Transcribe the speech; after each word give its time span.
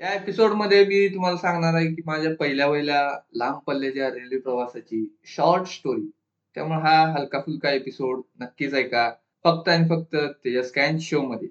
या 0.00 0.12
एपिसोडमध्ये 0.12 0.84
मी 0.84 1.08
तुम्हाला 1.08 1.36
सांगणार 1.36 1.74
आहे 1.74 1.86
की 1.86 2.02
माझ्या 2.06 2.34
पहिल्या 2.34 2.68
पहिल्या 2.70 3.18
लांब 3.34 3.58
पल्ल्याच्या 3.66 4.08
रेल्वे 4.08 4.38
प्रवासाची 4.38 5.16
शॉर्ट 5.36 5.66
स्टोरी 5.66 6.10
त्यामुळे 6.54 6.80
हा 6.80 7.12
हलका 7.12 7.40
फुलका 7.40 7.70
एपिसोड 7.70 8.20
नक्कीच 8.40 8.74
ऐका 8.74 9.10
फक्त 9.44 9.68
आणि 9.68 9.88
फक्त 9.88 10.16
त्याच्या 10.16 10.62
स्कॅन 10.62 10.98
शो 10.98 11.20
मध्ये. 11.20 11.48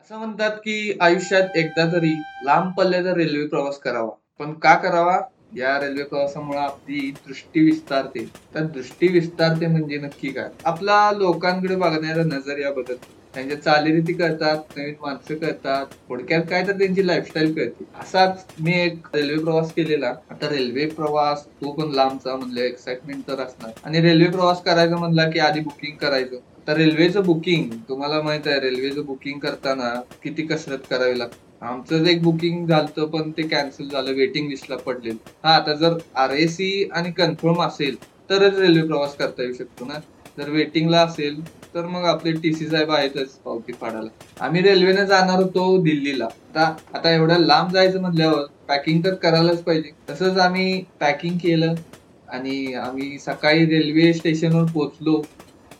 असं 0.00 0.18
म्हणतात 0.18 0.50
की 0.50 0.98
आयुष्यात 1.00 1.56
एकदा 1.56 1.92
तरी 1.92 2.14
लांब 2.44 2.72
पल्ल्याचा 2.72 3.14
रेल्वे 3.14 3.46
प्रवास 3.46 3.78
करावा. 3.78 4.10
पण 4.38 4.52
का 4.52 4.74
करावा? 4.74 5.20
या 5.52 5.78
रेल्वे 5.80 6.04
प्रवासामुळे 6.04 6.58
आपली 6.58 7.10
दृष्टी 7.26 7.60
विस्तारते. 7.64 8.24
तर 8.54 8.64
दृष्टी 8.64 9.08
विस्तारते 9.08 9.66
म्हणजे 9.66 9.98
नक्की 9.98 10.28
काय? 10.28 10.48
आपला 10.64 11.10
लोकांकडे 11.12 11.76
बघण्याचा 11.76 12.22
नजरिया 12.24 12.72
बदलतो 12.72 13.16
त्यांच्या 13.34 13.60
चालीरीती 13.62 14.12
करतात 14.12 14.76
नवीन 14.76 14.94
माणसं 15.02 15.34
करतात 15.34 15.86
थोडक्यात 16.08 16.42
काय 16.50 16.66
तर 16.66 16.78
त्यांची 16.78 17.06
लाईफस्टाईल 17.06 17.52
करते 17.54 17.84
असाच 18.00 18.44
मी 18.60 18.72
एक 18.82 19.08
रेल्वे 19.14 19.38
प्रवास 19.44 19.72
केलेला. 19.72 20.14
आता 20.30 20.48
रेल्वे 20.50 20.86
प्रवास 20.86 21.44
तो 21.46 21.72
पण 21.72 21.92
लांबचा 21.94 22.36
म्हणलं 22.36 22.60
एक्साइटमेंट 22.60 23.22
तर 23.28 23.40
असणार. 23.40 23.70
आणि 23.84 24.00
रेल्वे 24.00 24.30
प्रवास 24.30 24.62
करायचा 24.62 24.96
म्हणला 24.96 25.30
की 25.30 25.38
आधी 25.38 25.60
बुकिंग 25.60 25.96
करायचं. 25.96 26.36
तर 26.68 26.76
रेल्वेचं 26.76 27.24
बुकिंग 27.24 27.70
तुम्हाला 27.88 28.22
माहीत 28.22 28.46
आहे 28.46 28.60
रेल्वेचं 28.60 29.04
बुकिंग 29.04 29.38
करताना 29.38 29.94
किती 30.22 30.46
कसरत 30.46 30.78
करावी 30.90 31.18
लागते. 31.18 31.46
आमचं 31.62 32.06
एक 32.06 32.22
बुकिंग 32.22 32.66
झालं 32.66 33.06
पण 33.06 33.30
ते 33.30 33.42
कॅन्सल 33.48 33.88
झालं 33.88 34.12
वेटिंग 34.14 34.48
लिस्टला 34.50 34.76
पडले 34.76 35.10
हा 35.44 35.54
आता 35.54 35.74
जर 35.74 35.96
आर 36.16 36.30
ए 36.34 36.46
सी 36.48 36.68
आणि 36.92 37.12
कन्फर्म 37.12 37.62
असेल 37.62 37.96
तरच 38.30 38.58
रेल्वे 38.58 38.86
प्रवास 38.86 39.14
करता 39.16 39.42
येऊ 39.42 39.52
शकतो 39.52 39.84
ना? 39.84 39.98
जर 40.38 40.50
वेटिंगला 40.50 41.00
असेल 41.02 41.40
तर 41.74 41.86
मग 41.86 42.04
आपले 42.06 42.32
टी 42.32 42.52
सी 42.52 42.66
साहेब 42.68 42.90
आहेतच 42.90 43.32
पावती 43.44 43.72
फाडायला 43.72 44.08
आम्ही 44.40 44.62
रेल्वेने 44.62 45.06
जाणार 45.06 45.42
होतो 45.42 45.64
दिल्लीला. 45.82 46.24
आता 46.24 46.64
आता 46.94 47.10
एवढ्या 47.10 47.38
लांब 47.38 47.72
जायचं 47.72 48.00
म्हटल्यावर 48.00 48.44
पॅकिंग 48.68 49.00
तर 49.04 49.14
करायलाच 49.14 49.62
पाहिजे. 49.62 49.90
तसंच 50.10 50.38
आम्ही 50.38 50.82
पॅकिंग 51.00 51.36
केलं 51.38 51.74
आणि 52.28 52.72
आम्ही 52.76 53.18
सकाळी 53.18 53.64
रेल्वे 53.66 54.12
स्टेशनवर 54.14 54.64
पोहोचलो. 54.72 55.22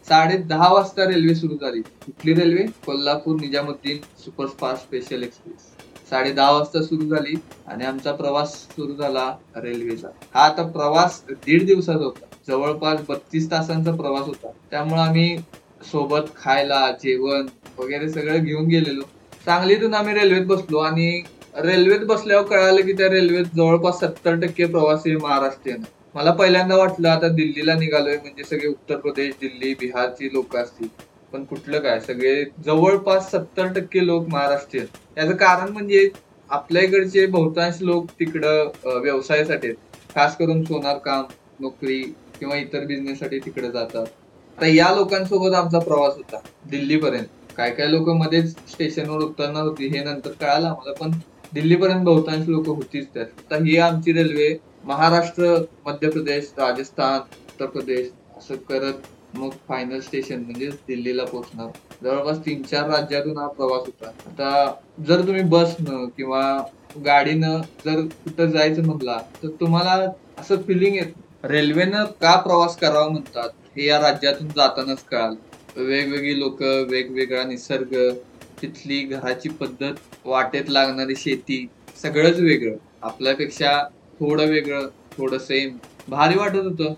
साडे 0.08 0.36
दहा 0.36 0.72
वाजता 0.72 1.04
रेल्वे 1.04 1.34
सुरू 1.34 1.54
झाली. 1.54 1.80
कुठली 1.80 2.34
railway? 2.34 2.62
Kolhapur 2.86 3.40
Nizamuddin 3.40 3.98
superfast 4.24 4.82
special 4.82 5.22
express. 5.22 5.66
साडे 6.10 6.32
दहा 6.32 6.50
वाजता 6.50 6.82
सुरू 6.82 7.08
झाली 7.08 7.34
आणि 7.66 7.84
आमचा 7.84 8.12
प्रवास 8.12 8.54
सुरू 8.54 8.94
झाला 8.94 9.36
रेल्वेचा. 9.56 10.08
हा 10.34 10.44
आता 10.44 10.62
प्रवास 10.62 11.22
दीड 11.30 11.66
दिवसाचा 11.66 12.04
होता. 12.04 12.26
जवळपास 12.48 13.00
बत्तीस 13.08 13.50
तासांचा 13.50 13.92
प्रवास 13.92 14.26
होता. 14.26 14.50
त्यामुळे 14.70 15.00
आम्ही 15.00 15.38
सोबत 15.92 16.30
खायला 16.36 16.90
जेवण 16.90 17.46
वगैरे 17.78 18.08
सगळं 18.08 18.44
घेऊन 18.44 18.66
गेलेलो. 18.66 19.02
सांगलीतून 19.44 19.94
आम्ही 19.94 20.14
रेल्वेत 20.14 20.46
बसलो 20.46 20.78
आणि 20.78 21.22
रेल्वेत 21.54 22.00
बसल्यावर 22.00 22.46
कळालं 22.46 22.80
की 22.80 22.92
त्या 22.92 23.08
रेल्वेत 23.08 23.44
जवळपास 23.56 24.00
सत्तर 24.00 24.34
टक्के 24.34 24.66
प्रवासी 24.66 25.16
महाराष्ट्रीयन 25.16 25.82
मला 26.14 26.32
पहिल्यांदा 26.32 26.76
वाटलं 26.76 27.08
आता 27.08 27.28
दिल्लीला 27.28 27.74
निघालोय 27.74 28.16
म्हणजे 28.16 28.44
सगळे 28.44 28.68
उत्तर 28.68 28.96
प्रदेश 28.98 29.34
दिल्ली 29.40 29.72
बिहारची 29.80 30.32
लोक 30.32 30.56
असतील. 30.56 30.88
पण 31.32 31.44
कुठलं 31.44 31.78
काय? 31.80 31.98
सगळे 32.00 32.44
जवळपास 32.66 33.30
सत्तर 33.30 33.66
टक्के 33.72 34.06
लोक 34.06 34.28
महाराष्ट्रीयन. 34.28 34.86
याचं 35.16 35.36
कारण 35.36 35.72
म्हणजे 35.72 36.08
आपल्या 36.50 36.82
इकडचे 36.82 37.26
बहुतांश 37.28 37.78
लोक 37.82 38.06
तिकडं 38.20 38.70
व्यवसायासाठी 39.02 39.72
खास 40.14 40.36
करून 40.36 40.62
सोनार 40.64 40.98
काम 40.98 41.24
नोकरी 41.60 42.00
किंवा 42.40 42.56
इतर 42.56 42.84
बिझनेस 42.86 43.18
साठी 43.18 43.38
तिकडे 43.40 43.70
जातात. 43.70 44.06
आता 44.58 44.66
या 44.66 44.90
लोकांसोबत 44.94 45.54
आमचा 45.54 45.78
प्रवास 45.78 46.14
होता 46.16 46.38
दिल्लीपर्यंत. 46.70 47.26
काय 47.56 47.70
काय 47.70 47.86
लोक 47.88 48.08
मध्येच 48.16 48.50
स्टेशनवर 48.68 49.22
उतरणार 49.22 49.62
होती 49.62 49.86
हे 49.88 50.02
नंतर 50.04 50.30
कळालं 50.32 50.66
आम्हाला 50.66 50.92
पण 51.00 51.18
दिल्लीपर्यंत 51.52 52.04
बहुतांश 52.04 52.48
लोक 52.48 52.66
होतीच 52.68 53.06
त्यात. 53.14 53.26
आता 53.26 53.56
ही 53.64 53.76
आमची 53.78 54.12
रेल्वे 54.12 54.48
महाराष्ट्र 54.84 55.54
मध्य 55.86 56.10
प्रदेश 56.10 56.52
राजस्थान 56.58 57.18
उत्तर 57.18 57.66
प्रदेश 57.66 58.10
असं 58.38 58.56
करत 58.68 59.06
मग 59.34 59.50
फायनल 59.68 60.00
स्टेशन 60.00 60.40
म्हणजे 60.40 60.68
दिल्लीला 60.88 61.24
पोहोचणार. 61.24 61.68
जवळपास 62.02 62.38
तीन 62.38 62.62
चार 62.62 62.88
राज्यातून 62.90 63.38
हा 63.38 63.46
प्रवास 63.48 63.82
होता. 63.86 64.08
आता 64.26 64.74
जर 65.06 65.26
तुम्ही 65.26 65.42
बसनं 65.42 66.06
किंवा 66.16 66.42
गाडीनं 67.04 67.60
जर 67.84 68.00
कुठं 68.24 68.50
जायचं 68.50 68.86
म्हटला 68.86 69.18
तर 69.42 69.48
तुम्हाला 69.60 70.12
असं 70.38 70.62
फिलिंग 70.62 70.96
येत 70.96 71.44
रेल्वेनं 71.44 72.04
का 72.20 72.36
प्रवास 72.36 72.76
करावा 72.76 73.08
म्हणतात 73.08 73.50
हे 73.76 73.86
या 73.86 74.00
राज्यातून 74.00 74.48
जातानाच 74.48 75.04
कळाल. 75.04 75.34
वेगवेगळी 75.76 76.38
लोक 76.38 76.62
वेगवेगळा 76.90 77.42
निसर्ग 77.44 77.94
तिथली 78.62 79.00
घराची 79.00 79.48
पद्धत 79.48 79.94
वाटेत 80.24 80.68
लागणारी 80.68 81.14
शेती 81.16 81.66
सगळंच 82.02 82.40
वेगळं. 82.40 82.76
आपल्यापेक्षा 83.02 83.78
थोडं 84.20 84.48
वेगळं 84.48 84.86
थोडं 85.16 85.38
सेम 85.38 85.76
भारी 86.08 86.38
वाटत 86.38 86.56
होतं. 86.56 86.94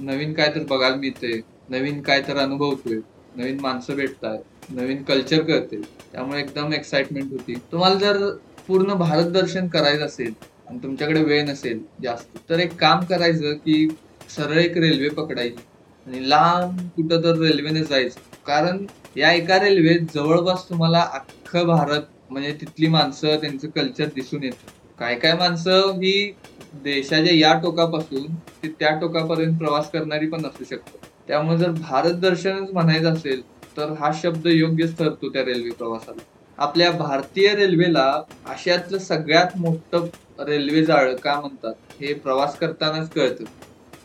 नवीन 0.00 0.32
काय 0.32 0.50
तर 0.54 0.64
बघायला 0.68 0.96
मिळते 0.96 1.40
नवीन 1.70 2.00
काय 2.02 2.22
तर 2.28 2.36
अनुभवतोय. 2.38 2.98
नवीन 3.36 3.60
माणसं 3.60 3.94
भेटतात 3.96 4.70
नवीन 4.70 5.02
कल्चर 5.02 5.42
करते 5.42 5.80
त्यामुळे 6.12 6.40
एकदम 6.40 6.72
एक्साइटमेंट 6.72 7.30
होती. 7.32 7.54
तुम्हाला 7.72 7.94
जर 7.94 8.28
पूर्ण 8.68 8.94
भारत 8.94 9.30
दर्शन 9.32 9.68
करायचं 9.68 10.04
असेल 10.04 10.32
आणि 10.68 10.78
तुमच्याकडे 10.82 11.22
वेळ 11.24 11.44
नसेल 11.48 11.80
जास्त 12.02 12.38
तर 12.50 12.58
एक 12.58 12.74
काम 12.80 13.04
करायचं 13.04 13.54
की 13.54 13.88
सरळ 14.30 14.58
एक 14.58 14.76
रेल्वे 14.76 15.08
पकडायची. 15.08 15.62
आणि 16.06 16.28
लांब 16.28 16.78
कुठं 16.96 17.22
तर 17.24 17.38
रेल्वेने 17.38 17.82
जायचं. 17.84 18.20
कारण 18.46 18.84
या 19.16 19.32
एका 19.32 19.58
रेल्वेत 19.60 20.06
जवळपास 20.14 20.68
तुम्हाला 20.68 21.00
अख्खं 21.14 21.66
भारत 21.66 22.02
म्हणजे 22.30 22.52
तिथली 22.60 22.86
माणसं 22.88 23.36
त्यांचं 23.40 23.68
कल्चर 23.68 24.06
दिसून 24.14 24.42
येतं. 24.44 24.70
काय 24.98 25.14
काय 25.14 25.32
माणसं 25.32 25.90
ही 25.94 26.32
देशाच्या 26.74 27.34
या 27.34 27.52
टोकापासून 27.62 28.26
ते 28.62 28.68
त्या 28.80 28.90
टोकापर्यंत 29.00 29.58
प्रवास 29.58 29.90
करणारी 29.90 30.28
पण 30.28 30.46
असू 30.46 30.64
शकतो 30.64 30.98
त्यामुळे 31.28 31.58
जर 31.58 31.70
भारत 31.80 32.14
दर्शनच 32.20 32.70
म्हणायचं 32.72 33.12
असेल 33.12 33.42
तर 33.76 33.92
हा 33.98 34.10
शब्द 34.14 34.46
योग्यच 34.46 34.96
ठरतो 34.98 35.28
त्या 35.32 35.44
रेल्वे 35.44 35.70
प्रवासाला. 35.70 36.22
आपल्या 36.58 36.90
भारतीय 36.92 37.54
रेल्वेला 37.54 38.04
आशियातलं 38.44 38.98
सगळ्यात 38.98 39.56
मोठं 39.56 40.06
रेल्वे 40.38 40.84
जाळ 40.84 41.14
का 41.22 41.40
म्हणतात 41.40 41.74
हे 42.00 42.12
प्रवास 42.14 42.56
करतानाच 42.58 43.10
कळतं. 43.10 43.44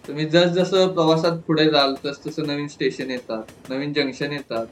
तुम्ही 0.08 0.26
जसजसं 0.30 0.94
प्रवासात 0.94 1.38
पुढे 1.48 1.70
जाल 1.72 1.94
तस 2.06 2.20
तसं 2.26 2.48
नवीन 2.48 2.68
स्टेशन 2.68 3.10
येतात 3.12 3.70
नवीन 3.70 3.94
जंक्शन 3.94 4.32
येतात. 4.32 4.66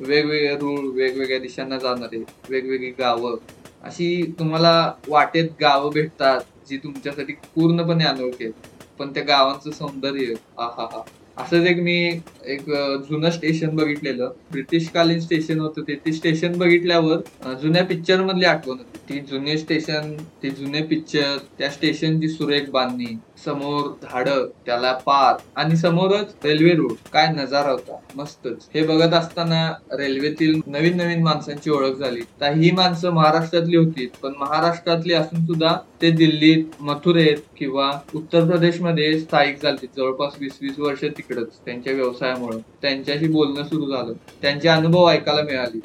वेगवेगळे 0.00 0.54
रूळ 0.56 0.90
वेगवेगळ्या 0.94 1.38
दिशांना 1.38 1.78
जाणारे 1.78 2.18
वेगवेगळी 2.48 2.90
गावं 2.98 3.36
अशी 3.82 4.06
तुम्हाला 4.38 4.70
वाटेत 5.06 5.48
गावं 5.60 5.92
भेटतात 5.92 6.40
जी 6.68 6.76
तुमच्यासाठी 6.78 7.32
पूर्णपणे 7.54 8.04
अनोळखी 8.04 8.44
आहेत. 8.44 8.54
पण 9.00 9.12
त्या 9.14 9.22
गावांचं 9.24 9.70
सौंदर्य 9.72 10.34
हा 10.58 10.66
हा 10.76 10.86
हा 10.92 11.02
असंच 11.36 11.66
एक 11.66 11.78
मी 11.78 11.94
एक 12.46 12.64
जुनं 13.08 13.30
स्टेशन 13.30 13.74
बघितलेलं. 13.76 14.32
ब्रिटिशकालीन 14.50 15.20
स्टेशन 15.20 15.60
होतं 15.60 15.82
ते. 15.82 15.94
ते 15.96 16.12
स्टेशन 16.12 16.56
बघितल्यावर 16.58 17.54
जुन्या 17.60 17.84
पिक्चर 17.86 18.22
मधली 18.24 18.44
आठवण 18.46 18.78
होती. 18.78 18.98
ती 19.00 19.20
जुने 19.26 19.56
स्टेशन 19.58 20.14
ते 20.42 20.50
जुने 20.52 20.82
पिक्चर 20.86 21.36
त्या 21.58 21.70
स्टेशनची 21.70 22.28
सुरेख 22.28 22.70
बांधणी. 22.70 23.14
समोर 23.44 23.86
झाड 24.02 24.28
त्याला 24.66 24.92
पार 25.06 25.36
आणि 25.56 25.76
समोरच 25.76 26.34
रेल्वे 26.44 26.74
रोड 26.74 26.92
काय 27.12 27.26
नजारा 27.32 27.70
होता. 27.70 27.96
मस्तच. 28.16 28.68
हे 28.74 28.82
बघत 28.86 29.14
असताना 29.14 29.60
रेल्वेतील 29.92 30.60
नवीन 30.66 30.96
नवीन 30.96 31.22
माणसांची 31.22 31.70
ओळख 31.70 31.94
झाली. 31.94 32.20
तर 32.40 32.52
ही 32.52 32.70
माणसं 32.70 33.10
महाराष्ट्रातली 33.10 33.76
होती 33.76 34.06
पण 34.22 34.32
महाराष्ट्रातली 34.38 35.12
असून 35.12 35.44
सुद्धा 35.46 35.74
ते 36.02 36.10
दिल्लीत 36.10 36.64
मथुरेत 36.80 37.36
किंवा 37.56 37.90
उत्तर 38.14 38.44
प्रदेशमध्ये 38.44 39.18
स्थायिक 39.20 39.62
झाले. 39.62 39.86
जवळपास 39.96 40.34
वीस 40.40 40.58
वीस 40.62 40.78
वर्ष 40.78 41.04
तिकडच 41.18 41.58
त्यांच्या 41.64 41.92
व्यवसायामुळे. 41.92 42.58
त्यांच्याशी 42.82 43.28
बोलणं 43.28 43.64
सुरू 43.64 43.90
झालं. 43.90 44.12
त्यांचे 44.42 44.68
अनुभव 44.68 45.08
ऐकायला 45.10 45.42
मिळाले 45.42 45.80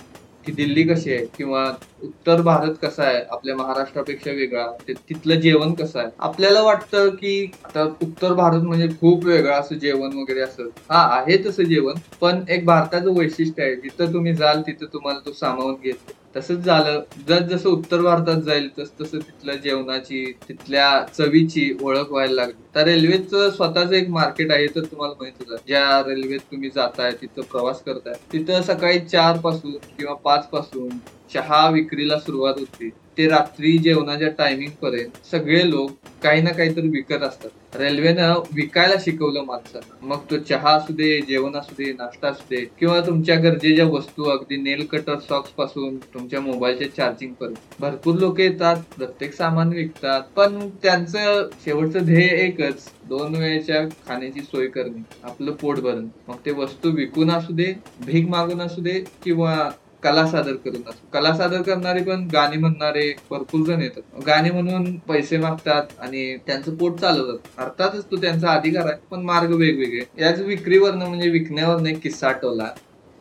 की 0.45 0.51
दिल्ली 0.51 0.83
कशी 0.83 1.13
आहे 1.13 1.25
किंवा 1.38 1.63
उत्तर 2.04 2.42
भारत 2.42 2.74
कसा 2.82 3.04
आहे? 3.04 3.22
आपल्या 3.32 3.56
महाराष्ट्रापेक्षा 3.56 4.32
वेगळा. 4.32 4.66
तिथलं 4.90 5.40
जेवण 5.40 5.74
कसं 5.74 6.00
आहे? 6.00 6.10
आपल्याला 6.20 6.62
वाटतं 6.62 7.10
की 7.10 7.52
आता 7.66 7.84
उत्तर 8.02 8.34
भारत 8.34 8.64
म्हणजे 8.64 8.88
खूप 9.00 9.26
वेगळं 9.26 9.54
असं 9.54 9.76
जेवण 9.76 10.18
वगैरे 10.18 10.42
असं. 10.42 10.68
हा 10.92 11.02
आहे 11.18 11.38
तसं 11.46 11.64
जेवण 11.64 12.00
पण 12.22 12.44
एक 12.50 12.66
भारताचं 12.66 13.18
वैशिष्ट्य 13.18 13.64
आहे. 13.64 13.76
जिथं 13.76 14.14
तुम्ही 14.14 14.34
जाल 14.36 14.62
तिथं 14.62 14.94
तुम्हाला 14.94 15.20
तो 15.26 15.32
सामावून 15.34 15.76
घेत 15.84 16.12
तसंच 16.36 16.66
झालं. 16.66 17.00
जस 17.28 17.44
जसं 17.44 17.70
उत्तर 17.70 18.02
भारतात 18.02 18.42
जाईल 18.42 18.70
तस 18.80 18.92
तसं 19.02 19.18
तिथल्या 19.20 19.56
जेवणाची 19.56 20.24
तिथल्या 20.50 20.90
चवीची 21.18 21.72
ओळख 21.82 22.12
व्हायला 22.12 22.34
लागली. 22.34 22.64
तर 22.76 22.84
रेल्वेचं 22.84 23.50
स्वतःच 23.50 23.94
एक 23.94 24.10
मार्केट 24.10 24.52
आहे 24.52 24.68
तर 24.68 24.84
तुम्हाला 24.84 25.14
माहितच 25.20 25.52
आहे 25.52 25.64
ज्या 25.68 26.02
रेल्वेत 26.08 26.40
तुम्ही 26.52 26.70
जाताय 26.70 27.12
तिथं 27.12 27.42
प्रवास 27.42 27.82
करताय 27.84 28.14
तिथं 28.34 28.62
सकाळी 28.62 29.00
चारपासून 29.00 29.72
किंवा 29.98 30.14
पाच 30.24 30.48
पासून 30.50 30.98
चहा 31.33 31.68
विक्रीला 31.69 32.19
सुरुवात 32.19 32.53
होते. 32.59 32.89
ते 33.18 33.27
रात्री 33.27 33.77
जेवणाच्या 33.77 34.27
टायमिंग 34.29 34.71
पर्यंत 34.81 35.25
सगळे 35.31 35.69
लोक 35.69 35.91
काही 36.24 36.41
ना 36.41 36.50
काहीतरी 36.50 36.88
विकत 36.88 37.24
असतात. 37.24 37.50
रेल्वेनं 37.75 38.41
विकायला 38.56 38.95
शिकवलं 39.00 39.44
माणसांना. 39.45 40.06
मग 40.07 40.19
तो 40.31 40.38
चहा 40.39 40.71
असू 40.71 40.94
दे 40.94 41.19
जेवण 41.21 41.56
असू 41.56 41.74
दे 41.77 41.91
नाश्ता 41.91 42.27
असू 42.27 42.44
दे 42.50 42.63
किंवा 42.79 43.00
तुमच्या 43.01 43.35
गरजेच्या 43.35 43.85
वस्तू 43.85 44.24
अगदी 44.24 44.57
नेल 44.57 44.85
कटर 44.85 45.18
सॉक्सपासून 45.19 45.97
तुमच्या 46.13 46.41
मोबाईलच्या 46.41 46.88
चार्जिंग 46.95 47.33
पर्यंत. 47.33 47.56
भरपूर 47.79 48.15
लोक 48.15 48.39
येतात 48.39 48.83
प्रत्येक 48.97 49.33
सामान 49.33 49.74
विकतात 49.74 50.21
पण 50.35 50.59
त्यांचं 50.83 51.50
शेवटचं 51.65 52.06
ध्येय 52.06 52.29
एकच 52.45 52.88
दोन 53.09 53.35
वेळेच्या 53.35 53.81
खाण्याची 54.07 54.41
सोय 54.41 54.68
करणे 54.68 55.03
आपलं 55.24 55.51
पोट 55.51 55.79
भरणं. 55.79 56.07
मग 56.27 56.35
ते 56.45 56.51
वस्तू 56.51 56.91
विकून 56.91 57.31
असू 57.31 57.53
दे 57.53 57.74
भीक 58.06 58.29
मागून 58.29 58.62
असू 58.62 58.81
दे 58.81 59.03
किंवा 59.24 59.69
कला 60.07 60.25
सादर 60.27 60.56
करून 60.56 60.81
असतो 60.89 61.07
कला 61.13 61.33
सादर 61.33 61.62
करणारे 61.62 62.04
पण 62.04 62.27
गाणी 62.33 62.57
म्हणणारे 62.57 63.12
भरपूर 63.31 63.65
जण 63.68 63.81
येतात. 63.81 64.01
गाणी 64.27 64.50
म्हणून 64.51 64.98
पैसे 65.07 65.38
मागतात 65.38 66.00
आणि 66.00 66.36
त्यांचं 66.48 66.75
पोट 66.77 67.00
चालवतात. 67.00 67.38
अर्थातच 67.57 68.06
तो 68.12 68.18
त्यांचा 68.18 68.51
अधिकार 68.51 68.86
आहे 68.86 68.98
पण 69.12 69.24
मार्ग 69.25 69.54
वेगवेगळे. 69.56 70.04
याच 70.18 70.39
विक्रीवरनं 70.42 71.07
म्हणजे 71.07 71.30
विकण्यावरनं 71.30 71.89
एक 71.89 72.01
किस्सा 72.04 72.27
आठवला 72.30 72.65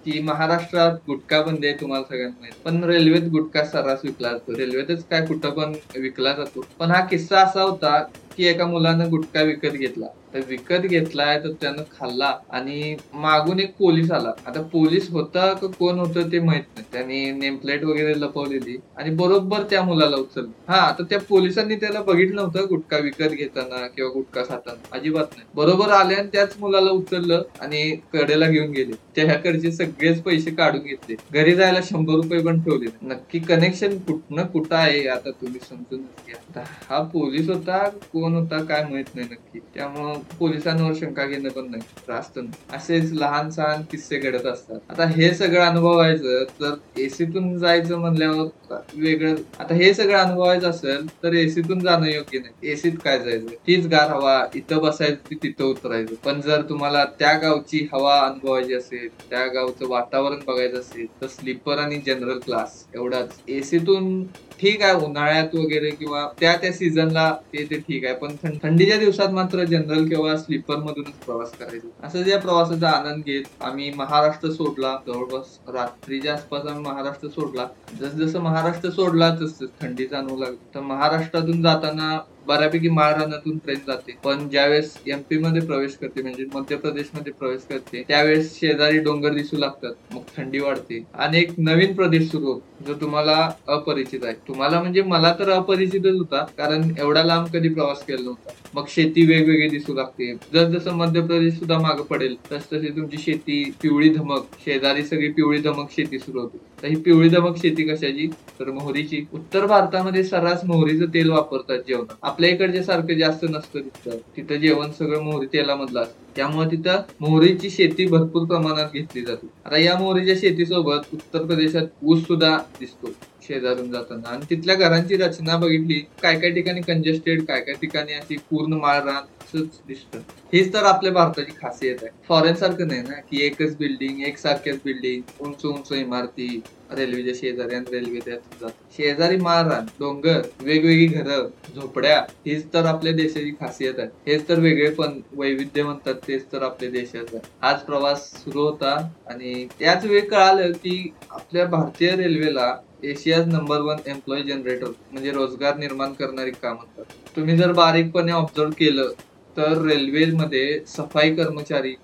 की 0.06 0.20
महाराष्ट्रात 0.22 0.92
गुटखा 1.06 1.40
बंदी 1.42 1.66
आहे 1.66 1.76
तुम्हाला 1.80 2.04
सगळ्यांना 2.04 2.36
माहीत. 2.40 2.54
पण 2.64 2.82
रेल्वेत 2.84 3.22
गुटखा 3.30 3.64
सर्रास 3.64 4.00
विकला 4.04 4.30
जातो. 4.32 4.56
रेल्वेतच 4.58 5.04
काय 5.10 5.24
कुठं 5.26 5.50
पण 5.50 5.72
विकला 6.02 6.32
जातो. 6.34 6.66
पण 6.78 6.90
हा 6.90 7.00
किस्सा 7.06 7.40
असा 7.40 7.62
होता 7.62 7.98
की 8.38 8.46
एका 8.46 8.66
मुलानं 8.66 9.10
गुटखा 9.10 9.42
विकत 9.42 9.76
घेतला. 9.76 10.06
तर 10.34 10.40
विकत 10.49 10.87
घेतलाय 10.87 11.38
तर 11.40 11.52
त्यानं 11.61 11.82
खाल्ला 11.90 12.32
आणि 12.50 12.96
मागून 13.14 13.61
एक 13.61 13.75
पोलीस 13.78 14.11
आला. 14.11 14.32
आता 14.46 14.61
पोलीस 14.73 15.08
होता 15.11 15.52
का 15.55 15.67
कोण 15.78 15.99
होतं 15.99 16.31
ते 16.32 16.38
माहीत 16.40 16.62
नाही. 16.76 16.84
त्यांनी 16.93 17.31
नेमप्लेट 17.32 17.84
वगैरे 17.84 18.14
लपवलेली 18.20 18.76
आणि 18.96 19.11
बरोबर 19.17 19.62
त्या 19.70 19.82
मुलाला 19.82 20.17
उचल 20.17 20.46
हा 20.69 20.90
तर 20.99 21.05
त्या 21.11 21.19
पोलिसांनी 21.28 21.76
त्याला 21.76 22.00
बघितलं 22.02 22.34
नव्हतं 22.37 22.67
गुटखा 22.69 22.99
विकत 22.99 23.31
घेताना 23.31 23.87
किंवा 23.87 24.11
गुटखा 24.12 24.43
खाताना. 24.44 24.82
अजिबात 24.93 25.26
नाही. 25.37 25.46
बरोबर 25.55 25.90
आले 25.93 26.14
आणि 26.14 26.28
त्याच 26.32 26.55
मुलाला 26.58 26.90
उचललं 26.90 27.43
आणि 27.61 27.82
कडेला 28.12 28.46
घेऊन 28.49 28.70
गेले. 28.70 28.93
त्याकडचे 29.17 29.70
सगळेच 29.73 30.23
पैसे 30.23 30.50
काढून 30.55 30.81
घेतले. 30.82 31.14
घरी 31.32 31.55
जायला 31.56 31.81
शंभर 31.84 32.14
रुपये 32.14 32.43
पण 32.43 32.61
ठेवले 32.62 32.90
नक्की 33.02 33.38
कनेक्शन 33.49 33.96
कुठनं 34.06 34.46
कुठं 34.46 34.76
आहे 34.76 35.06
आता 35.08 35.31
तुम्ही 35.32 35.61
समजून 35.61 36.00
घ्या. 36.00 36.62
हा 36.90 37.02
पोलीस 37.12 37.49
होता 37.49 37.78
कोण 38.12 38.34
होता 38.34 38.62
काय 38.64 38.82
माहीत 38.90 39.14
नाही 39.14 39.26
नक्की. 39.31 39.61
त्यामुळं 39.75 40.15
पोलिसांवर 40.38 40.92
शंका 40.94 41.26
घेणं 41.26 41.48
पण 41.48 41.70
नाही. 41.70 41.82
रास्त 42.08 42.38
असेच 42.74 43.12
लहान 43.12 43.50
सहान 43.50 43.82
किस्से 43.90 44.18
घडत 44.18 44.46
असतात. 44.46 44.78
आता 44.88 45.06
हे 45.06 45.30
सगळं 45.34 45.64
अनुभवायचं 45.64 46.44
तर 46.60 46.74
एसीतून 47.00 47.56
जायचं 47.58 47.98
म्हणल्यावर 47.98 48.74
वेगळं. 48.94 49.34
आता 49.58 49.74
हे 49.74 49.92
सगळं 49.94 50.18
अनुभवायचं 50.18 50.70
असेल 50.70 51.06
तर 51.22 51.34
एसीतून 51.34 51.80
जाणं 51.80 52.06
योग्य 52.06 52.38
नाही. 52.38 52.70
एसीत 52.72 52.92
काय 53.04 53.18
जायचं? 53.18 53.54
तीच 53.66 53.86
गार 53.86 54.10
हवा 54.10 54.40
इथं 54.54 54.78
बसायचं 54.82 55.34
तिथं 55.42 55.64
उतरायचं. 55.64 56.14
पण 56.24 56.40
जर 56.40 56.62
तुम्हाला 56.68 57.04
त्या 57.18 57.32
गावची 57.38 57.86
हवा 57.92 58.18
अनुभवायची 58.20 58.74
असेल 58.74 59.08
त्या 59.30 59.46
गावचं 59.46 59.88
वातावरण 59.88 60.40
बघायचं 60.46 60.78
असेल 60.80 61.06
तर 61.20 61.26
स्लीपर 61.26 61.78
आणि 61.78 62.00
जनरल 62.06 62.38
क्लास 62.38 62.84
एवढाच. 62.94 63.40
एसीतून 63.48 64.22
ठीक 64.60 64.82
आहे 64.82 64.94
उन्हाळ्यात 65.04 65.54
वगैरे 65.54 65.90
किंवा 65.90 66.26
त्या 66.40 66.54
त्या 66.56 66.72
सीझनला 66.72 67.30
ते 67.52 67.64
ते 67.70 67.78
ठीक 67.78 68.04
आहे. 68.04 68.14
पण 68.14 68.34
थंडीच्या 68.62 68.96
दिवसात 68.96 69.32
मात्र 69.32 69.64
जनरल 69.64 70.05
किंवा 70.08 70.36
स्लीपर 70.36 70.76
मधूनच 70.76 71.14
प्रवास 71.24 71.52
करायचा. 71.52 72.06
असं 72.06 72.26
या 72.26 72.38
प्रवासाचा 72.38 72.90
आनंद 72.90 73.24
घेत 73.24 73.44
आम्ही 73.60 73.90
महाराष्ट्र 73.90 74.50
सोडला 74.50 74.96
जवळपास 75.06 75.58
रात्रीच्या 75.68 76.32
आसपास 76.34 76.66
आम्ही 76.66 76.84
महाराष्ट्र 76.84 77.28
सोडला. 77.28 77.66
जसजसं 78.00 78.40
महाराष्ट्र 78.40 78.90
सोडला 78.90 79.34
तस 79.34 79.58
थंडी 79.80 80.06
जाणवू 80.06 80.38
लागली. 80.38 80.56
तर 80.74 80.80
महाराष्ट्रातून 80.80 81.62
जाताना 81.62 82.18
बऱ्यापैकी 82.46 82.88
महाराणातून 82.88 83.56
ट्रेन 83.58 83.78
जाते. 83.87 84.16
पण 84.25 84.48
ज्यावेळेस 84.48 84.96
एमपी 85.06 85.38
मध्ये 85.38 85.62
प्रवेश 85.62 85.96
करते 86.00 86.22
म्हणजे 86.22 86.44
मध्य 86.54 86.76
प्रदेशमध्ये 86.76 87.32
प्रवेश 87.32 87.60
करते 87.70 88.02
त्यावेळेस 88.08 88.54
शेजारी 88.60 88.98
डोंगर 88.98 89.34
दिसू 89.34 89.56
लागतात 89.56 90.14
मग 90.14 90.22
थंडी 90.37 90.58
वाढते. 90.58 91.02
आणि 91.14 91.38
एक 91.38 91.50
नवीन 91.58 91.94
प्रदेश 91.94 92.31
सुरू 92.31 92.46
होतो 92.46 92.84
जो 92.87 92.94
तुम्हाला 93.00 93.50
अपरिचित 93.69 94.25
आहे. 94.25 94.34
तुम्हाला 94.48 94.81
म्हणजे 94.81 95.02
मला 95.02 95.34
तर 95.38 95.50
अपरिचितच 95.50 96.06
होता 96.06 96.44
कारण 96.58 96.90
एवढा 96.98 97.22
लांब 97.22 97.46
कधी 97.52 97.69
प्रवास 97.69 98.04
केला 98.04 98.22
नव्हता. 98.25 98.50
मग 98.75 98.84
शेती 98.88 99.25
वेगवेगळी 99.26 99.69
दिसू 99.69 99.94
लागते. 99.94 100.32
जस 100.54 100.66
जसं 100.69 100.94
मध्य 100.96 101.20
प्रदेश 101.20 101.54
सुद्धा 101.54 101.78
मागे 101.78 102.02
पडेल 102.02 102.34
तस 102.52 102.66
तशी 102.72 102.88
तुमची 102.88 103.19
शेती 103.19 103.62
पिवळी 103.82 104.08
धमक 104.08 104.46
शेजारी 104.64 105.02
सगळी 105.02 105.28
पिवळी 105.28 105.58
धमक 105.58 105.90
शेती 105.90 106.19
सुरू 106.19 106.40
होते. 106.40 106.58
तर 106.82 106.88
ही 106.88 106.96
पिवळी 106.96 107.28
धमक 107.28 107.56
शेती 107.56 107.88
कशाची? 107.88 108.26
तर 108.60 108.70
मोहरीची. 108.70 109.25
उत्तर 109.32 109.66
भारतामध्ये 109.66 110.22
सर्रास 110.25 110.64
मोहरीचं 110.64 111.06
तेल 111.14 111.31
वापरतात 111.31 111.78
जेवणात. 111.88 112.14
आपल्या 112.36 112.48
इकडच्या 112.50 112.82
सारखं 112.82 113.18
जास्त 113.18 113.44
नसतं 113.44 113.80
तिथं. 113.80 114.16
तिथं 114.36 114.56
जेवण 114.56 114.90
सगळं 114.90 115.22
मोहरी 115.22 115.46
तेलामधलं 115.52 116.00
असतं. 116.00 116.24
त्यामुळे 116.36 116.70
तिथं 116.70 117.02
मोहरीची 117.20 117.70
शेती 117.70 118.06
भरपूर 118.06 118.46
प्रमाणात 118.46 118.90
घेतली 118.94 119.22
जाते. 119.22 119.46
आता 119.64 119.76
या 119.76 119.96
मोहरीच्या 119.98 120.34
शेतीसोबत 120.40 121.14
उत्तर 121.14 121.44
प्रदेशात 121.44 121.86
ऊस 122.02 122.20
सुद्धा 122.22 122.56
दिसतो 122.80 123.12
शेजारून 123.42 123.90
जाताना. 123.92 124.28
आणि 124.28 124.44
तिथल्या 124.50 124.74
घरांची 124.74 125.16
रचना 125.16 125.56
बघितली 125.56 125.98
काय 126.22 126.38
काय 126.40 126.50
ठिकाणी 126.50 126.80
कंजेस्टेड 126.80 127.44
काय 127.44 127.60
काय 127.60 127.74
ठिकाणी 127.74 128.12
अशी 128.12 128.36
पूर्ण 128.50 128.72
माळ 128.72 129.00
रान 129.00 129.22
असंच 129.44 129.80
दिसतं. 129.88 130.18
हेच 130.52 130.72
तर 130.72 130.84
आपल्या 130.84 131.12
भारताची 131.12 131.52
खासियत 131.60 131.96
आहे. 132.02 132.10
फॉरेन 132.28 132.54
सारखं 132.54 132.88
नाही 132.88 133.02
ना 133.02 133.20
की 133.30 133.44
एकच 133.46 133.76
बिल्डिंग 133.76 134.22
एक 134.22 134.38
सारख्याच 134.38 134.78
बिल्डिंग 134.84 135.22
उंच 135.40 135.64
उंच 135.64 135.92
इमारती 135.92 136.60
रेल्वेच्या 136.90 137.34
शेजारी 137.34 137.74
आणि 137.74 137.90
रेल्वे 137.92 138.18
त्यात 138.24 138.54
जात 138.60 138.70
शेजारी 138.96 139.36
महाराण 139.36 139.84
डोंगर 139.98 140.40
वेगवेगळी 140.60 141.06
घरं 141.06 141.46
झोपड्या 141.74 142.18
हीच 142.46 142.72
तर 142.74 142.84
आपल्या 142.86 143.12
देशाची 143.12 143.50
खासियत 143.60 143.98
आहे. 143.98 144.08
हेच 144.26 144.48
तर 144.48 144.60
वेगळे 144.60 144.90
पण 144.90 145.20
वैविध्य 145.32 145.82
म्हणतात 145.82 146.14
तेच 146.28 146.44
तर 146.52 146.62
आपल्या 146.62 146.90
देशाचं 146.90 147.36
आहे. 147.36 147.50
आज 147.62 147.80
प्रवास 147.82 148.30
सुरू 148.44 148.60
होता 148.60 148.94
आणि 149.26 149.66
त्याच 149.78 150.04
वेळी 150.04 150.20
कळालं 150.20 150.72
की 150.74 151.12
आपल्या 151.30 151.66
भारतीय 151.66 152.14
रेल्वेला 152.16 152.74
Asia's 153.04 153.48
number 153.48 153.80
one 153.80 153.96
employee 154.06 154.42
generator 154.42 154.86
म्हणजे 155.12 155.30
रोजगार 155.32 155.76
निर्माण 155.78 156.12
करणारी 156.12 156.50
काम 156.52 156.76
म्हणतात. 156.76 157.04
तुम्ही 157.36 157.56
जर 157.56 157.72
बारीकपणे 157.72 158.32
ऑब्झर्व 158.32 158.70
केलं 158.78 159.10
तर 159.56 159.82
रेल्वेमध्ये 159.82 160.78
सफाई 160.86 161.34
कर्मचारी 161.34 161.94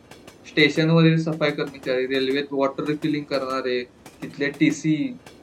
स्टेशनवरील 0.48 1.16
सफाई 1.22 1.50
कर्मचारी 1.50 2.06
रेल्वेत 2.06 2.52
वॉटर 2.52 2.84
रिफिलिंग 2.84 3.24
करणारे 3.24 3.82
तिथले 4.22 4.48
टी 4.58 4.70
सी 4.72 4.94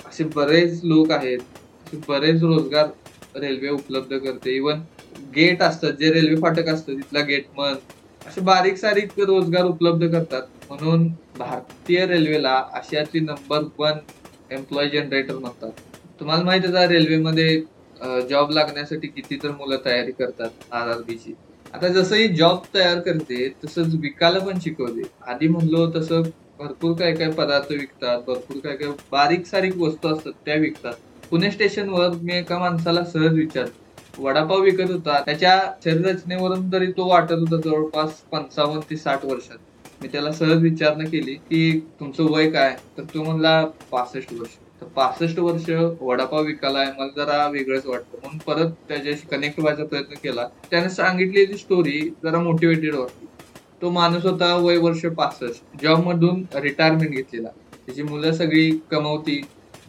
असे 0.06 0.24
बरेच 0.36 0.80
लोक 0.84 1.12
आहेत 1.12 1.40
असे 1.86 1.98
बरेच 2.08 2.44
रोजगार 2.44 2.88
रेल्वे 3.36 3.70
उपलब्ध 3.70 4.18
करते. 4.18 4.56
इवन 4.56 4.82
गेट 5.36 5.62
असतात 5.64 5.94
जे 6.00 6.12
रेल्वे 6.14 6.36
फाटक 6.42 6.68
असतं 6.70 6.96
तिथला 6.98 7.22
गेट 7.26 7.46
मन 7.58 7.74
असे 8.22 8.42
बारीक 8.42 8.78
सारीक 8.78 9.20
रोजगार 9.20 9.66
उपलब्ध 9.66 10.08
करतात. 10.12 10.42
म्हणून 10.70 11.08
भारतीय 11.38 12.06
रेल्वेला 12.06 12.52
आशियाची 12.76 13.20
नंबर 13.20 13.64
वन 13.78 13.98
एम्प्लॉय 14.52 14.90
जनरेटर 14.90 15.38
म्हणतात. 15.38 15.72
तुम्हाला 16.20 16.44
माहितच 16.44 16.76
आहे 16.76 16.88
रेल्वेमध्ये 16.88 17.62
जॉब 18.30 18.52
लागण्यासाठी 18.52 19.08
किती 19.08 19.38
तर 19.44 19.52
मुलं 19.52 19.78
तयारी 19.86 20.12
करतात 20.12 20.50
आर 20.72 20.88
आर 20.90 21.02
बीची 21.08 21.34
आता 21.74 21.88
जसं 21.88 22.16
ही 22.16 22.28
जॉब 22.36 22.60
तयार 22.76 23.00
करते 23.00 23.48
तसंच 23.64 23.96
विकायला 24.02 24.40
पण 24.46 24.60
शिकवते. 24.60 25.02
आधी 25.22 25.48
म्हणलो 25.48 25.90
तसं 25.96 26.22
भरपूर 26.60 26.94
काय 27.00 27.12
काय 27.16 27.30
पदार्थ 27.32 27.72
विकतात 27.72 28.22
भरपूर 28.28 28.58
काय 28.64 28.76
काय 28.78 28.88
बारीक 29.12 29.46
सारीक 29.46 29.78
वस्तू 29.78 30.08
असतात 30.08 30.32
त्या 30.46 30.56
विकतात. 30.56 30.94
पुणे 31.32 31.52
स्टेशनवर 31.52 32.10
मी 32.22 32.34
एका 32.34 32.58
माणसाला 32.60 33.04
सहज 33.06 33.34
विचार 33.34 33.66
वडापाव 34.18 34.62
विकत 34.62 34.92
होता. 34.92 35.20
त्याच्या 35.26 35.60
शरीररचनेवरून 35.86 36.72
तरी 36.74 36.92
तो 36.92 37.08
वाटत 37.10 37.32
होता 37.32 37.70
जवळपास 37.70 38.22
पंचावन्न 38.32 38.80
ते 38.90 38.98
साठ 38.98 39.26
वर्षात. 39.26 39.58
मी 40.02 40.08
त्याला 40.08 40.32
सहज 40.32 40.62
विचारणा 40.62 41.10
केली 41.10 41.34
की 41.34 41.80
तुमचं 42.00 42.32
वय 42.32 42.50
काय? 42.50 42.76
तर 42.98 43.04
तो 43.04 43.24
म्हणला 43.24 43.64
पासष्ट 43.92 44.34
वर्ष. 44.34 44.58
तर 44.82 44.86
पासष्ट 44.86 45.40
वर्ष 45.40 45.70
वडापाव 46.02 46.44
विकायला 46.44 46.84
मला 47.00 47.08
जरा 47.16 47.48
वेगळंच 47.48 47.86
वाटतं. 47.86 48.18
म्हणून 48.24 48.38
परत 48.38 48.72
त्याच्याशी 48.88 49.28
कनेक्ट 49.28 49.60
व्हायचा 49.60 49.86
प्रयत्न 49.86 50.16
केला. 50.24 50.48
त्याने 50.72 50.90
सांगितलेली 50.90 51.58
स्टोरी 51.58 52.00
जरा 52.24 52.40
मोटिवेटेड 52.40 52.96
वाटली. 52.96 53.29
तो 53.82 53.90
माणूस 53.90 54.26
होता 54.26 54.56
वय 54.56 54.78
वर्ष 54.78 55.06
पासष्ट. 55.06 55.84
जॉब 55.84 56.08
मधून 56.08 56.46
रिटायरमेंट 56.56 57.12
घेतलेला. 57.12 57.50
त्याची 57.86 58.04
मुलं 58.04 58.32
सगळी 58.32 58.80
कमवती. 58.92 59.42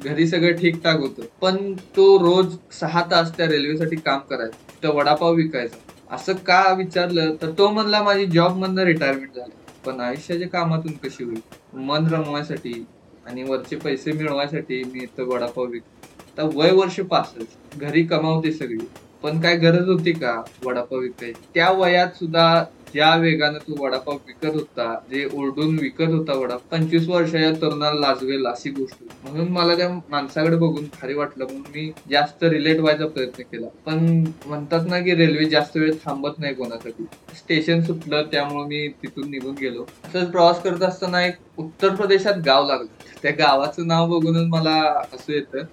घरी 0.05 0.27
सगळं 0.27 0.57
ठीकठाक 0.57 1.01
होतं. 1.01 1.23
पण 1.41 1.73
तो 1.73 2.19
रोज 2.19 2.57
सहा 2.81 3.03
तास 3.11 3.37
त्या 3.37 3.47
रेल्वेसाठी 3.47 3.97
काम 3.97 4.19
करायचा. 4.19 4.73
तर 4.83 4.89
वडापाव 4.89 5.35
विकायचा. 5.35 6.15
असं 6.15 6.33
का 6.33 6.73
विचारलं? 6.73 7.35
तर 7.43 7.51
तो 7.51 7.71
म्हणला 7.71 8.03
माझी 8.03 8.27
जॉब 8.27 8.57
मधनं 8.57 8.83
रिटायरमेंट 8.83 9.31
झाली. 9.37 9.73
पण 9.87 10.01
आयुष्याच्या 10.01 10.49
कामातून 10.49 10.93
कशी 10.93 11.25
होईल? 11.25 11.41
मन 11.75 12.07
रमवायसाठी 12.07 12.87
आणि 13.27 13.43
वरचे 13.43 13.77
पैसे 13.77 14.13
मिळवायसाठी 14.13 14.85
मी 14.85 14.99
इथं 15.03 15.25
वडापाव 15.25 15.65
विकतो. 15.65 16.09
तर 16.39 16.59
वय 16.59 16.71
वर्ष 16.71 17.01
पासष्ट. 17.01 17.79
घरी 17.81 18.03
कमावते 18.03 18.53
सगळी. 18.53 18.89
पण 19.23 19.41
काय 19.41 19.57
गरज 19.57 19.89
होती 19.89 20.13
का 20.13 20.43
वडापाव 20.65 20.99
विकायची? 20.99 21.45
त्या 21.55 21.71
वयात 21.71 22.09
सुद्धा 22.09 22.65
ज्या 22.95 23.15
वेगानं 23.17 23.59
तू 23.59 23.75
वडापाव 23.79 24.17
विकत 24.27 24.55
होता 24.55 24.95
जे 25.11 25.25
ओरडून 25.33 25.79
विकत 25.79 26.09
होता 26.09 26.33
वडा 26.33 26.57
पंचवीस 26.71 27.09
वर्षाच्या 27.09 27.51
तरुणाला 27.53 28.01
लाजवेल 28.01 28.47
अशी 28.47 28.71
गोष्ट. 28.71 29.03
म्हणून 29.25 29.49
मला 29.49 29.77
त्या 29.77 29.89
माणसाकडे 30.09 30.57
बघून 30.57 30.85
भारी 30.85 31.15
वाटलं 31.15 31.45
म्हणून 31.45 31.63
मी 31.75 31.91
जास्त 32.11 32.45
रिलेट 32.45 32.81
व्हायचा 32.81 33.07
प्रयत्न 33.07 33.43
केला. 33.43 33.67
पण 33.87 34.25
म्हणतात 34.47 34.87
ना 34.87 35.01
की 35.01 35.15
रेल्वे 35.15 35.45
जास्त 35.45 35.77
वेळ 35.77 35.93
थांबत 36.05 36.39
नाही 36.39 36.55
कोणासाठी. 36.55 37.05
स्टेशन 37.37 37.81
सुटलं 37.81 38.23
त्यामुळे 38.23 38.67
मी 38.67 38.89
तिथून 39.03 39.31
निघून 39.31 39.55
गेलो. 39.55 39.87
असंच 40.05 40.31
प्रवास 40.31 40.63
करत 40.63 40.83
असताना 40.83 41.27
एक 41.27 41.35
उत्तर 41.59 41.95
प्रदेशात 41.95 42.35
गाव 42.47 42.67
लागलं. 42.67 42.93
त्या 43.23 43.33
गावाचं 43.33 43.87
नाव 43.87 44.09
बघूनच 44.09 44.47
मला 44.49 44.77
असं 45.15 45.33
येतं 45.33 45.65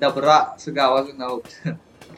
डबरा 0.00 0.34
असं 0.34 0.76
गावाचं 0.76 1.18
नाव 1.18 1.30
होतं. 1.30 1.70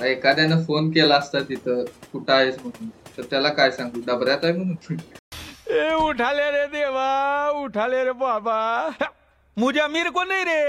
एखाद्यानं 0.07 0.63
फोन 0.65 0.91
केला 0.91 1.17
असता 1.17 1.41
तिथं 1.41 1.85
कुठं 2.13 2.33
आहेस 2.33 2.57
म्हणून? 2.63 2.89
तर 3.17 3.23
त्याला 3.23 3.49
काय 3.49 3.71
सांगू? 3.71 4.01
डबऱ्यात 4.07 4.45
आहे 4.45 4.53
म्हणून. 4.53 4.97
ए 5.71 5.93
उठा 5.95 6.33
ले 6.33 6.51
रे 6.51 6.67
देवा 6.67 7.51
उठा 7.55 7.87
ले 7.87 8.05
रे 8.05 8.13
बाबा. 8.13 8.89
मुझे 9.57 9.81
अमीर 9.81 10.09
को 10.11 10.25
नहीं 10.25 10.45
रे. 10.45 10.63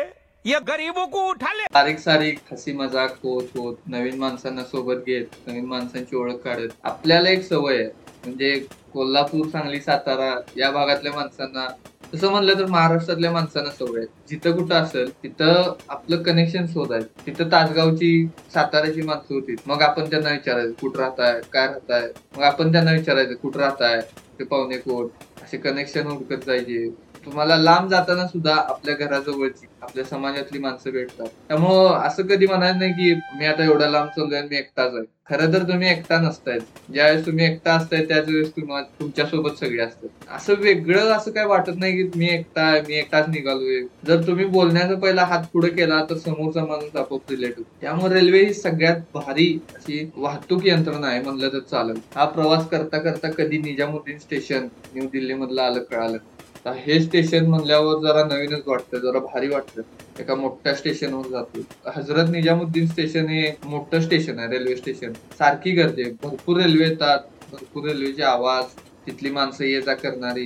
ये 0.45 0.59
गरीबों 0.67 1.05
को 1.05 1.29
उठा 1.29 1.53
ले 1.53 1.65
तारीख 1.73 1.97
सारीख 1.99 2.35
हसी 2.51 2.73
मजाक 2.73 3.15
होत 3.23 3.47
होत 3.55 3.75
नवीन 3.87 4.17
माणसांना 4.19 4.63
सोबत 4.63 5.05
घेत 5.05 5.47
नवीन 5.47 5.65
माणसांची 5.65 6.15
ओळख 6.15 6.35
काढत. 6.43 6.69
आपल्याला 6.83 7.29
एक 7.29 7.43
सवय 7.43 7.77
आहे. 7.77 7.89
म्हणजे 8.23 8.65
कोल्हापूर 8.93 9.47
सांगली 9.47 9.81
सातारा 9.81 10.35
या 10.57 10.71
भागातल्या 10.71 11.13
माणसांना 11.13 11.67
तसं 12.13 12.29
म्हणलं 12.31 12.53
तर 12.53 12.65
महाराष्ट्रातल्या 12.65 13.31
माणसांना 13.31 13.69
सवय 13.69 13.99
आहे. 13.99 14.07
जिथं 14.29 14.51
कुठं 14.51 14.75
असेल 14.75 15.09
तिथं 15.23 15.73
आपलं 15.89 16.23
कनेक्शन 16.23 16.65
शोधायचं 16.67 17.25
तिथं 17.25 17.51
तासगावची 17.51 18.27
साताऱ्याची 18.53 19.01
माणसं 19.01 19.33
होती. 19.33 19.55
मग 19.65 19.81
आपण 19.81 20.09
त्यांना 20.09 20.29
विचारायचं 20.29 20.71
कुठं 20.71 20.99
राहताय? 20.99 21.41
काय 21.53 21.67
राहताय? 21.67 22.07
मग 22.37 22.43
आपण 22.43 22.71
त्यांना 22.71 22.91
विचारायचं 22.91 23.33
कुठं 23.33 23.59
राहताय? 23.59 24.01
ते 24.39 24.43
पाहुणे 24.43 24.77
कोण? 24.77 25.07
असे 25.43 25.57
कनेक्शन 25.57 26.07
हुडकत 26.07 26.45
जायचे. 26.45 27.08
तुम्हाला 27.25 27.57
लांब 27.57 27.89
जाताना 27.89 28.27
सुद्धा 28.27 28.55
आपल्या 28.55 28.95
घराजवळची 28.95 29.67
आपल्या 29.81 30.03
समाजातली 30.05 30.59
माणसं 30.59 30.91
भेटतात. 30.91 31.27
त्यामुळं 31.47 31.93
असं 31.93 32.23
कधी 32.23 32.47
म्हणायचं 32.47 32.79
नाही 32.79 32.91
की 32.93 33.13
मी 33.39 33.45
आता 33.45 33.63
एवढा 33.63 33.89
लांब 33.89 34.07
चाललोय 34.07 34.39
आणि 34.39 34.47
मी 34.49 34.57
एकटाच 34.57 34.93
आहे. 34.93 35.05
खरं 35.29 35.53
तर 35.53 35.63
तुम्ही 35.63 35.89
एकटा 35.89 36.17
नसताय 36.19 36.59
ज्यावेळेस 36.93 37.25
तुम्ही 37.25 37.45
एकटा 37.45 37.73
असताय 37.73 38.05
त्याच 38.05 38.27
वेळेस 38.27 38.51
तुम्हाला 38.51 38.85
तुमच्यासोबत 38.99 39.59
सगळे 39.59 39.81
असतात. 39.81 40.09
असं 40.35 40.53
वेगळं 40.53 41.11
असं 41.11 41.31
काय 41.31 41.45
वाटत 41.45 41.77
नाही 41.77 41.97
की 41.97 42.19
मी 42.19 42.29
एकटा 42.29 42.71
मी 42.87 42.95
एकटाच 42.95 43.29
निघालोय. 43.29 43.81
जर 44.07 44.27
तुम्ही 44.27 44.45
बोलण्याचा 44.45 44.95
पहिला 44.95 45.23
हात 45.23 45.43
पुढे 45.53 45.69
केला 45.69 46.03
तर 46.09 46.17
समोरचा 46.17 46.65
माणूस 46.65 46.95
आपोआप 46.95 47.31
रिलेट 47.31 47.53
होतो. 47.57 47.69
त्यामुळे 47.81 48.13
रेल्वे 48.13 48.43
ही 48.45 48.53
सगळ्यात 48.53 48.95
भारी 49.13 49.59
अशी 49.75 50.11
वाहतूक 50.15 50.65
यंत्रणा 50.65 51.07
आहे 51.07 51.21
म्हणलं 51.21 51.49
तर 51.53 51.59
चालेल. 51.59 51.99
हा 52.15 52.25
प्रवास 52.25 52.67
करता 52.69 52.97
करता 52.97 53.31
कधी 53.31 53.57
निजामुद्दीन 53.57 54.17
स्टेशन 54.17 54.67
न्यू 54.93 55.07
दिल्लीमधला 55.13 55.63
आलं 55.63 55.83
कळालं. 55.83 56.17
आता 56.59 56.71
हे 56.77 56.99
स्टेशन 56.99 57.45
म्हणल्यावर 57.45 57.99
जरा 58.01 58.23
नवीनच 58.25 58.63
वाटतं 58.67 58.99
जरा 58.99 59.19
भारी 59.25 59.47
वाटतं 59.49 59.81
एका 60.19 60.35
मोठ्या 60.35 60.73
स्टेशनवर 60.75 61.27
जातो 61.31 61.61
हजरत 61.95 62.29
निजामुद्दीन 62.29 62.87
स्टेशन 62.87 63.27
हे 63.29 63.51
मोठं 63.65 64.01
स्टेशन 64.01 64.39
आहे 64.39 64.47
रेल्वे 64.49 64.75
स्टेशन 64.75 65.13
सारखी 65.37 65.71
गर्दी 65.75 66.03
आहे. 66.03 66.11
भरपूर 66.23 66.57
रेल्वे 66.61 66.85
येतात 66.85 67.19
भरपूर 67.51 67.87
रेल्वेचे 67.87 68.23
आवाज 68.23 68.65
तिथली 69.05 69.29
माणसं 69.31 69.65
ये 69.65 69.81
जा 69.81 69.93
करणारी. 69.93 70.45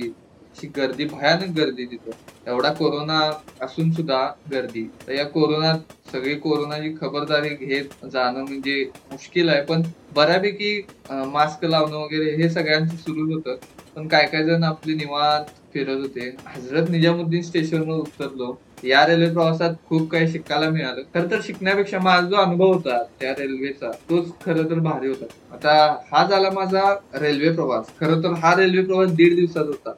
अशी 0.56 0.66
गर्दी 0.76 1.04
भयानक 1.04 1.56
गर्दी 1.56 1.84
तिथं. 1.86 2.10
एवढा 2.46 2.72
कोरोना 2.74 3.18
असून 3.64 3.90
सुद्धा 3.92 4.20
गर्दी. 4.52 4.82
तर 5.06 5.12
या 5.12 5.24
कोरोनात 5.28 5.92
सगळी 6.12 6.34
कोरोनाची 6.40 6.94
खबरदारी 7.00 7.48
घेत 7.48 8.06
जाणं 8.12 8.40
म्हणजे 8.40 8.82
मुश्किल 9.12 9.48
आहे. 9.48 9.64
पण 9.64 9.82
बऱ्यापैकी 10.14 10.80
मास्क 11.10 11.64
लावणं 11.64 11.96
वगैरे 11.96 12.30
हे 12.36 12.48
सगळ्यांचं 12.50 12.96
सुरूच 12.96 13.32
होतं. 13.34 13.56
पण 13.96 14.08
काय 14.08 14.26
काय 14.26 14.44
जण 14.44 14.64
आपले 14.64 14.94
निवांत 14.94 15.50
फिरत 15.74 16.00
होते. 16.00 16.36
हजरत 16.46 16.90
निजामुद्दीन 16.90 17.42
स्टेशनवर 17.42 17.96
उतरलो. 17.96 18.58
या 18.84 19.06
रेल्वे 19.06 19.30
प्रवासात 19.32 19.74
खूप 19.88 20.10
काही 20.10 20.28
शिकायला 20.28 20.70
मिळालं. 20.70 21.02
खर 21.14 21.30
तर 21.30 21.40
शिकण्यापेक्षा 21.42 21.98
माझा 21.98 22.28
जो 22.28 22.36
अनुभव 22.36 22.72
होता 22.72 23.02
त्या 23.20 23.32
रेल्वेचा 23.32 23.90
तोच 24.10 24.28
खर 24.44 24.62
तर 24.70 24.78
भारी 24.78 25.08
होता. 25.08 25.24
आता 25.52 25.74
हा 26.12 26.26
झाला 26.30 26.50
माझा 26.50 26.82
रेल्वे 27.14 27.52
प्रवास. 27.52 27.86
खर 28.00 28.14
तर 28.22 28.32
हा 28.32 28.54
रेल्वे 28.56 28.84
प्रवास 28.84 29.10
दीड 29.10 29.36
दिवसाचा 29.36 29.66
होता. 29.66 29.92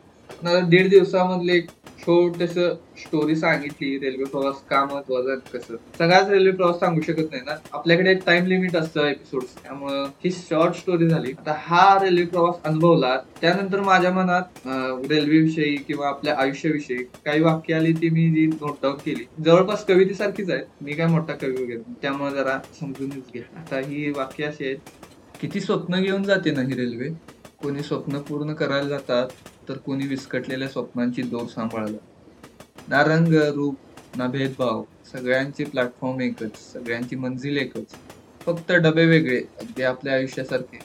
दीड 0.45 0.89
दिवसामधले 0.91 1.53
एक 1.57 1.69
छोटस 1.99 2.55
स्टोरी 2.99 3.35
सांगितली 3.37 3.97
रेल्वे 3.99 4.25
प्रवास 4.25 4.57
का 4.71 4.85
महत्त्वाचा 4.85 5.35
कसं. 5.53 5.77
सगळाच 5.99 6.29
रेल्वे 6.31 6.53
प्रवास 6.53 6.79
सांगू 6.81 7.01
शकत 7.01 7.31
नाही 7.31 7.43
ना. 7.47 7.55
आपल्याकडे 7.73 8.15
टाइम 8.27 8.47
लिमिट 8.47 8.77
असतं 8.77 9.07
एपिसोड 9.07 9.43
त्यामुळं 9.63 10.05
ही 10.25 10.31
शॉर्ट 10.31 10.75
स्टोरी 10.77 11.09
झाली. 11.09 11.33
आता 11.39 11.55
हा 11.59 11.99
रेल्वे 12.03 12.25
प्रवास 12.25 12.61
अनुभवला 12.65 13.17
त्यानंतर 13.41 13.81
माझ्या 13.81 14.13
मनात 14.13 14.67
रेल्वेविषयी 15.11 15.75
किंवा 15.77 16.09
आपल्या 16.09 16.35
आयुष्याविषयी 16.39 17.03
काही 17.25 17.41
वाक्य 17.41 17.75
आली 17.75 17.93
ती 17.93 18.11
मी 18.11 18.29
जी 18.35 18.47
नोट 18.47 18.77
डाऊन 18.83 18.97
केली. 19.05 19.25
जवळपास 19.45 19.85
कवितेसारखीच 19.87 20.51
आहे 20.51 20.63
मी 20.83 20.93
काय 20.93 21.07
मोठा 21.07 21.35
कवी 21.35 21.63
वगैरे 21.63 21.93
त्यामुळे 22.03 22.31
जरा 22.35 22.59
समजूनच 22.81 23.33
घ्या. 23.33 23.43
आता 23.61 23.79
ही 23.89 24.11
वाक्य 24.17 24.45
अशी 24.45 24.65
आहेत 24.65 24.79
किती 25.41 25.61
स्वप्न 25.61 26.01
घेऊन 26.03 26.23
जाते 26.23 26.51
ना 26.51 26.61
ही 26.61 26.75
रेल्वे 26.75 27.09
कोणी 27.59 27.83
स्वप्न 27.83 28.21
पूर्ण 28.23 28.55
करायला 28.55 28.89
जातात 28.89 29.29
तर 29.69 29.79
कोणी 29.79 30.07
विस्कटलेल्या 30.07 30.69
स्वप्नांची 30.69 31.23
दोर 31.25 31.47
सांभाळायला. 31.49 31.99
ना 32.89 33.03
रंग 33.05 33.33
रूप 33.55 33.77
ना 34.15 34.27
भेदभाव 34.29 34.85
सगळ्यांचे 35.05 35.65
प्लॅटफॉर्म 35.67 36.21
एकच 36.21 36.59
सगळ्यांची 36.63 37.17
मंजिल 37.17 37.57
एकच. 37.59 37.97
फक्त 38.47 38.73
डबे 38.75 39.05
वेगळे 39.07 39.41
अगदी 39.57 39.83
आपल्या 39.85 40.15
आयुष्यासारखे. 40.15 40.83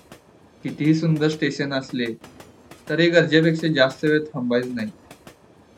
कितीही 0.65 0.93
सुंदर 0.95 1.29
स्टेशन 1.29 1.73
असले 1.73 2.13
तरी 2.87 3.09
गरजेपेक्षा 3.09 3.67
जास्त 3.73 4.05
वेळ 4.05 4.23
थांबायचं 4.25 4.75
नाही. 4.75 4.91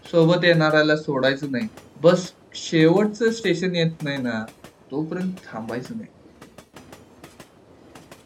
सोबत 0.05 0.43
येणाऱ्याला 0.43 0.95
सोडायचं 0.97 1.51
नाही. 1.51 1.67
बस 2.01 2.31
शेवटचं 2.55 3.31
स्टेशन 3.31 3.75
येत 3.75 4.01
नाही 4.01 4.17
ना 4.19 4.43
तोपर्यंत 4.91 5.35
थांबायचं 5.43 5.97
नाही. 5.97 6.09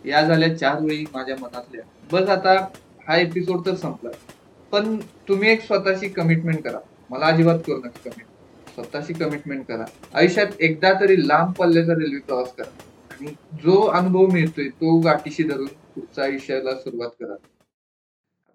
या 0.08 0.22
झाल्या 0.22 0.58
चार 0.58 0.82
वेळी 0.82 1.06
माझ्या 1.14 1.36
मनातल्या. 1.42 1.82
बस 2.12 2.30
आता 2.30 2.54
हा 3.08 3.18
एपिसोड 3.18 3.66
तर 3.66 3.76
संपला. 3.76 4.10
पण 4.72 4.98
तुम्ही 5.28 5.50
एक 5.50 5.62
स्वतःशी 5.62 6.10
कमिटमेंट 6.10 6.64
करा. 6.64 6.80
मला 7.10 7.26
अजिबात 7.26 7.60
करू 7.68 7.78
नका 7.78 8.10
कमिट 8.10 8.26
स्वतःशी 8.74 9.14
कमिटमेंट 9.14 9.66
करा. 9.66 9.86
आयुष्यात 10.14 10.48
एकदा 10.60 10.94
तरी 10.94 11.28
लांब 11.28 11.54
पल्ल्याचा 11.54 11.94
रेल्वे 11.94 12.20
प्रवास 12.20 12.54
करा. 12.54 12.70
आणि 13.12 13.28
जो 13.64 13.82
अनुभव 13.82 14.28
मिळतोय 14.28 14.68
तो 14.68 15.00
गाठीशी 15.00 15.44
धरून 15.44 15.66
पुढच्या 15.66 16.24
आयुष्याला 16.24 16.76
सुरुवात 16.76 17.10
करा. 17.10 17.36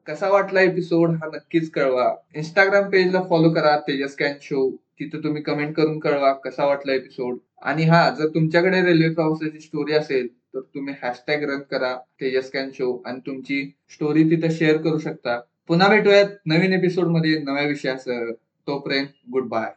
कसा 0.07 0.29
वाटला 0.29 0.61
एपिसोड 0.61 1.11
हा 1.11 1.27
नक्कीच 1.27 1.71
कळवा. 1.71 2.15
इंस्टाग्राम 2.35 2.91
पेजला 2.91 3.23
फॉलो 3.23 3.51
करा 3.51 3.79
तेजस 3.79 4.15
कॅन 4.15 4.33
शो 4.43 4.71
तिथं 4.71 5.25
तुम्ही 5.25 5.43
कमेंट 5.43 5.77
करून 5.77 5.99
कळवा 5.99 6.33
कसा 6.33 6.67
वाटला 6.67 6.93
एपिसोड 6.93 7.37
आणि 7.63 7.85
हा 7.85 8.11
जर 8.11 8.27
तुमच्याकडे 8.27 8.83
रेल्वे 8.83 9.15
प्रवासाची 9.15 9.61
स्टोरी 9.61 9.93
असेल 9.93 10.29
तर 10.55 10.61
तुम्ही 10.61 10.95
हॅशटॅग 11.03 11.43
रन 11.43 11.61
करा 11.71 11.95
तेजस 12.21 12.51
कॅन 12.51 12.71
शो 12.75 13.03
आणि 13.07 13.21
तुमची 13.27 13.73
स्टोरी 13.91 14.25
तिथं 14.25 14.51
शेअर 14.51 14.77
करू 14.77 14.99
शकता. 14.99 15.41
पुन्हा 15.69 15.89
भेटूयात 15.89 16.27
नवीन 16.47 16.73
एपिसोडमध्ये 16.73 17.39
नव्या 17.39 17.65
विषयासह. 17.65 18.31
तोपर्यंत 18.67 19.07
गुड 19.33 19.49
बाय 19.49 19.71